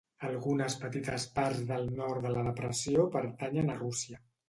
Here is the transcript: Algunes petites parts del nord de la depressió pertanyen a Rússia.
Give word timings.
Algunes 0.27 0.77
petites 0.85 1.27
parts 1.35 1.61
del 1.73 1.87
nord 2.01 2.27
de 2.27 2.35
la 2.39 2.49
depressió 2.51 3.09
pertanyen 3.19 3.75
a 3.77 3.81
Rússia. 3.87 4.25